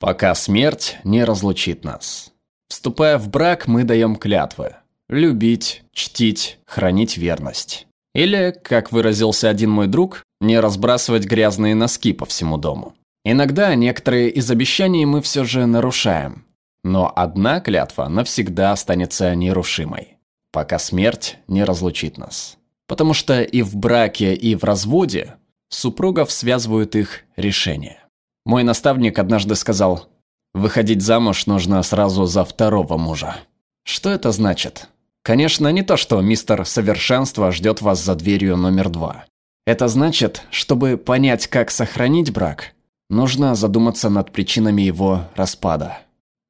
[0.00, 2.32] Пока смерть не разлучит нас.
[2.68, 4.76] Вступая в брак, мы даем клятвы.
[5.08, 7.86] Любить, чтить, хранить верность.
[8.14, 12.94] Или, как выразился один мой друг, не разбрасывать грязные носки по всему дому.
[13.24, 16.44] Иногда некоторые из обещаний мы все же нарушаем.
[16.84, 20.18] Но одна клятва навсегда останется нерушимой.
[20.52, 22.56] Пока смерть не разлучит нас.
[22.86, 25.34] Потому что и в браке, и в разводе
[25.68, 28.07] супругов связывают их решения.
[28.48, 30.06] Мой наставник однажды сказал,
[30.54, 33.36] выходить замуж нужно сразу за второго мужа.
[33.84, 34.88] Что это значит?
[35.22, 39.26] Конечно, не то, что мистер Совершенство ждет вас за дверью номер два.
[39.66, 42.72] Это значит, чтобы понять, как сохранить брак,
[43.10, 45.98] нужно задуматься над причинами его распада.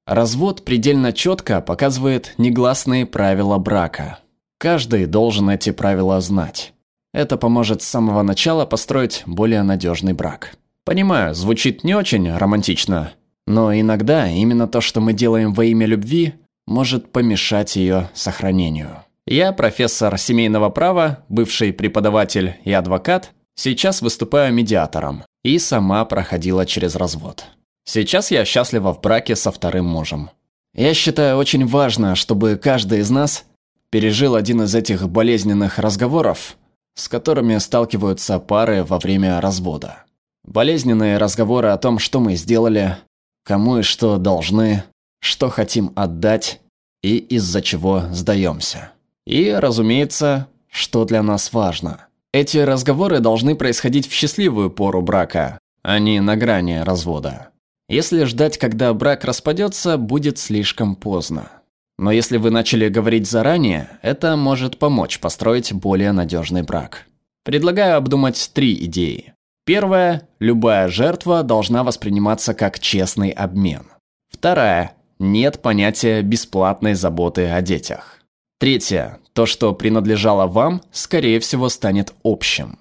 [0.07, 4.21] Развод предельно четко показывает негласные правила брака.
[4.59, 6.75] Каждый должен эти правила знать.
[7.13, 10.57] Это поможет с самого начала построить более надежный брак.
[10.89, 13.13] Понимаю, звучит не очень романтично,
[13.47, 16.33] но иногда именно то, что мы делаем во имя любви,
[16.67, 19.05] может помешать ее сохранению.
[19.27, 26.97] Я профессор семейного права, бывший преподаватель и адвокат, сейчас выступаю медиатором и сама проходила через
[26.97, 27.45] развод.
[27.85, 30.31] Сейчас я счастлива в браке со вторым мужем.
[30.75, 33.45] Я считаю очень важно, чтобы каждый из нас
[33.91, 36.57] пережил один из этих болезненных разговоров,
[36.95, 40.07] с которыми сталкиваются пары во время развода.
[40.49, 42.97] Болезненные разговоры о том, что мы сделали,
[43.45, 44.83] кому и что должны,
[45.21, 46.63] что хотим отдать
[47.03, 48.93] и из-за чего сдаемся.
[49.27, 52.07] И, разумеется, что для нас важно.
[52.33, 57.51] Эти разговоры должны происходить в счастливую пору брака, а не на грани развода.
[57.91, 61.51] Если ждать, когда брак распадется, будет слишком поздно.
[61.99, 67.05] Но если вы начали говорить заранее, это может помочь построить более надежный брак.
[67.45, 69.35] Предлагаю обдумать три идеи.
[69.69, 73.83] Первая– любая жертва должна восприниматься как честный обмен.
[74.31, 78.17] Вторая– нет понятия бесплатной заботы о детях.
[78.59, 82.79] Третье– то, что принадлежало вам, скорее всего, станет общим.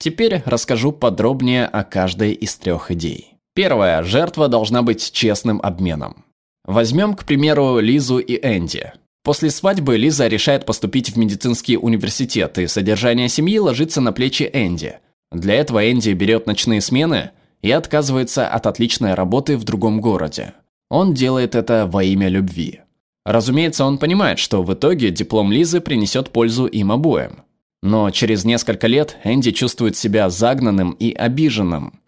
[0.00, 3.36] Теперь расскажу подробнее о каждой из трех идей.
[3.54, 6.24] Первая– жертва должна быть честным обменом.
[6.64, 8.92] Возьмем, к примеру, Лизу и Энди.
[9.22, 14.98] После свадьбы Лиза решает поступить в медицинский университет, и содержание семьи ложится на плечи Энди.
[15.32, 17.30] Для этого Энди берет ночные смены
[17.62, 20.54] и отказывается от отличной работы в другом городе.
[20.90, 22.80] Он делает это во имя любви.
[23.24, 27.42] Разумеется, он понимает, что в итоге диплом Лизы принесет пользу им обоим.
[27.82, 32.00] Но через несколько лет Энди чувствует себя загнанным и обиженным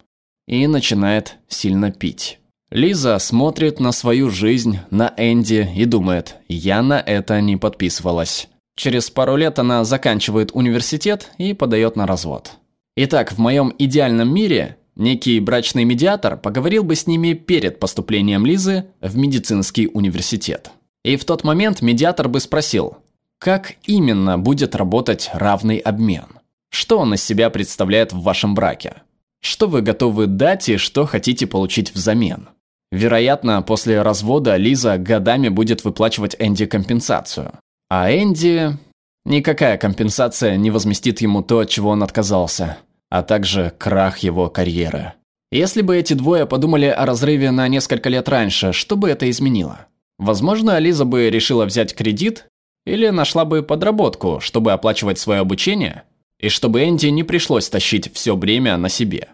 [0.47, 2.39] и начинает сильно пить.
[2.69, 8.49] Лиза смотрит на свою жизнь, на Энди и думает, я на это не подписывалась.
[8.75, 12.53] Через пару лет она заканчивает университет и подает на развод.
[12.99, 18.87] Итак, в моем идеальном мире некий брачный медиатор поговорил бы с ними перед поступлением Лизы
[19.01, 20.71] в медицинский университет.
[21.03, 22.97] И в тот момент медиатор бы спросил,
[23.37, 26.25] как именно будет работать равный обмен?
[26.71, 29.03] Что он из себя представляет в вашем браке?
[29.41, 32.49] Что вы готовы дать и что хотите получить взамен?
[32.91, 37.51] Вероятно, после развода Лиза годами будет выплачивать Энди компенсацию.
[37.89, 38.75] А Энди...
[39.23, 42.77] Никакая компенсация не возместит ему то, от чего он отказался,
[43.09, 45.13] а также крах его карьеры.
[45.51, 49.87] Если бы эти двое подумали о разрыве на несколько лет раньше, что бы это изменило?
[50.19, 52.47] Возможно, Лиза бы решила взять кредит
[52.85, 56.03] или нашла бы подработку, чтобы оплачивать свое обучение,
[56.39, 59.29] и чтобы Энди не пришлось тащить все бремя на себе.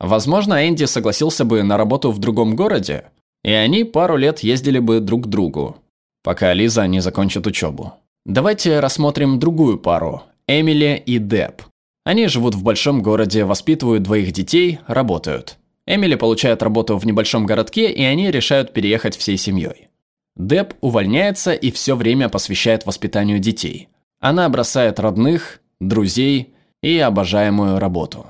[0.00, 3.04] Возможно, Энди согласился бы на работу в другом городе,
[3.42, 5.76] и они пару лет ездили бы друг к другу,
[6.22, 7.94] пока Лиза не закончит учебу.
[8.26, 11.62] Давайте рассмотрим другую пару– Эмили и Деб.
[12.04, 15.56] Они живут в большом городе, воспитывают двоих детей, работают.
[15.86, 19.88] Эмили получает работу в небольшом городке, и они решают переехать всей семьей.
[20.36, 23.88] Деб увольняется и все время посвящает воспитанию детей.
[24.20, 28.26] Она бросает родных, друзей и обожаемую работу.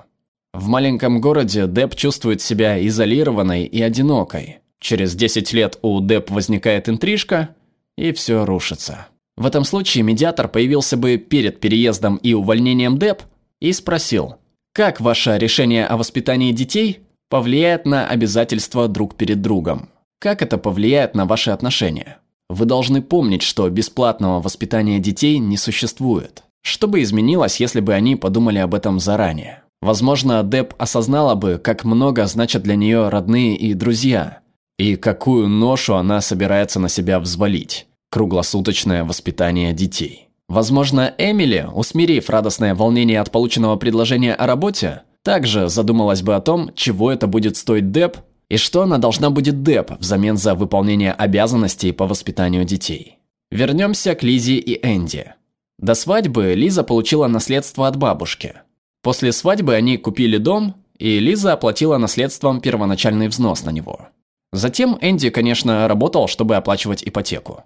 [0.53, 4.59] В маленьком городе Деп чувствует себя изолированной и одинокой.
[4.79, 7.51] Через 10 лет у Деп возникает интрижка,
[7.97, 9.09] и все рушится.
[9.37, 13.23] В этом случае медиатор появился бы перед переездом и увольнением Деп
[13.65, 14.37] и спросил,
[14.75, 17.01] как ваше решение о воспитании детей
[17.31, 19.89] повлияет на обязательства друг перед другом?
[20.19, 22.19] Как это повлияет на ваши отношения?
[22.51, 26.43] Вы должны помнить, что бесплатного воспитания детей не существует.
[26.61, 29.63] Что бы изменилось, если бы они подумали об этом заранее?
[29.81, 34.41] Возможно, Деб осознала бы, как много значат для нее родные и друзья,
[34.79, 40.29] и какую ношу она собирается на себя взвалить– круглосуточное воспитание детей.
[40.49, 46.71] Возможно, Эмили, усмирив радостное волнение от полученного предложения о работе, также задумалась бы о том,
[46.75, 48.19] чего это будет стоить Деб,
[48.51, 53.19] И что она должна будет Деп взамен за выполнение обязанностей по воспитанию детей.
[53.51, 55.33] Вернемся к Лизе и Энди.
[55.79, 58.55] До свадьбы Лиза получила наследство от бабушки.
[59.03, 64.09] После свадьбы они купили дом, и Лиза оплатила наследством первоначальный взнос на него.
[64.53, 67.65] Затем Энди, конечно, работал, чтобы оплачивать ипотеку.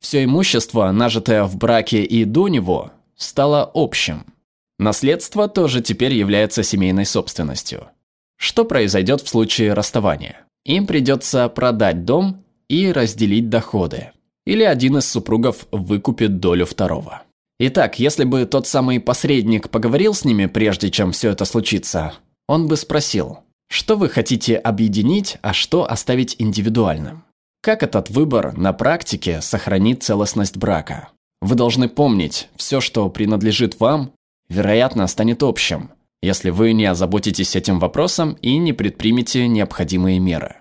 [0.00, 4.24] Все имущество, нажитое в браке и до него, стало общим.
[4.78, 7.88] Наследство тоже теперь является семейной собственностью.
[8.38, 10.46] Что произойдет в случае расставания?
[10.64, 14.12] Им придется продать дом и разделить доходы.
[14.46, 17.22] Или один из супругов выкупит долю второго.
[17.58, 22.14] Итак, если бы тот самый посредник поговорил с ними, прежде чем все это случится,
[22.48, 27.22] он бы спросил, что вы хотите объединить, а что оставить индивидуальным?
[27.62, 31.08] Как этот выбор на практике сохранит целостность брака?
[31.40, 34.12] Вы должны помнить, все, что принадлежит вам,
[34.48, 35.90] вероятно, станет общим,
[36.22, 40.56] если вы не озаботитесь этим вопросом и не предпримете необходимые меры.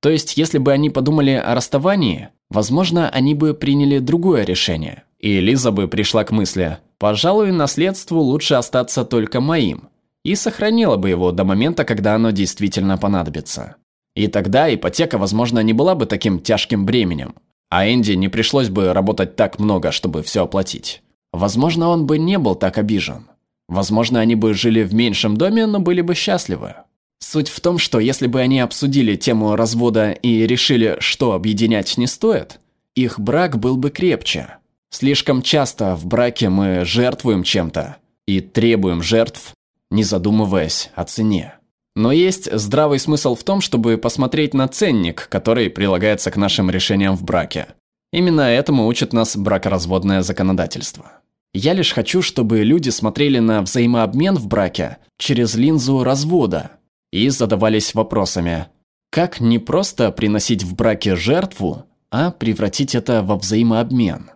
[0.00, 5.40] То есть, если бы они подумали о расставании, возможно, они бы приняли другое решение– и
[5.40, 9.88] Лиза бы пришла к мысли, пожалуй, наследству лучше остаться только моим,
[10.22, 13.76] и сохранила бы его до момента, когда оно действительно понадобится.
[14.14, 17.34] И тогда ипотека, возможно, не была бы таким тяжким бременем,
[17.68, 21.02] а Энди не пришлось бы работать так много, чтобы все оплатить.
[21.32, 23.26] Возможно, он бы не был так обижен.
[23.68, 26.74] Возможно, они бы жили в меньшем доме, но были бы счастливы.
[27.18, 32.06] Суть в том, что если бы они обсудили тему развода и решили, что объединять не
[32.06, 32.60] стоит,
[32.94, 34.58] их брак был бы крепче.
[34.90, 37.96] Слишком часто в браке мы жертвуем чем-то
[38.26, 39.54] и требуем жертв,
[39.90, 41.54] не задумываясь о цене.
[41.96, 47.16] Но есть здравый смысл в том, чтобы посмотреть на ценник, который прилагается к нашим решениям
[47.16, 47.68] в браке.
[48.12, 51.20] Именно этому учит нас бракоразводное законодательство.
[51.52, 56.72] Я лишь хочу, чтобы люди смотрели на взаимообмен в браке через линзу развода
[57.12, 58.66] и задавались вопросами,
[59.10, 64.30] как не просто приносить в браке жертву, а превратить это во взаимообмен.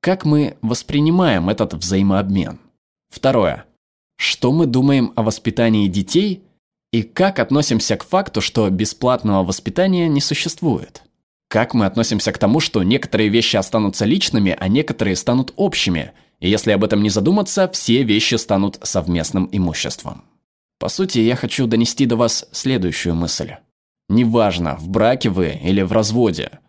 [0.00, 2.60] Как мы воспринимаем этот взаимообмен?
[3.08, 3.66] Второе.
[4.16, 6.44] Что мы думаем о воспитании детей
[6.92, 11.02] и как относимся к факту, что бесплатного воспитания не существует?
[11.48, 16.48] Как мы относимся к тому, что некоторые вещи останутся личными, а некоторые станут общими, и
[16.48, 20.24] если об этом не задуматься, все вещи станут совместным имуществом?
[20.78, 23.56] По сути, я хочу донести до вас следующую мысль.
[24.08, 26.60] Неважно, в браке вы или в разводе,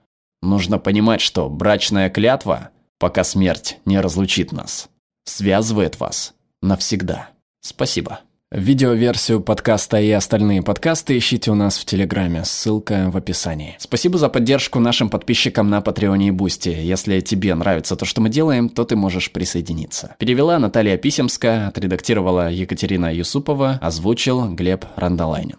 [0.41, 2.69] нужно понимать, что брачная клятва–
[3.01, 4.87] пока смерть не разлучит нас.
[5.25, 7.31] Связывает вас навсегда.
[7.59, 8.21] Спасибо.
[8.53, 13.77] Видеоверсию подкаста и остальные подкасты ищите у нас в Телеграме, ссылка в описании.
[13.79, 16.67] Спасибо за поддержку нашим подписчикам на Патреоне и Бусти.
[16.67, 20.15] Если тебе нравится то, что мы делаем, то ты можешь присоединиться.
[20.19, 25.55] Перевела Наталья Писемская, отредактировала Екатерина Юсупова, озвучил Глеб Рандолайнин.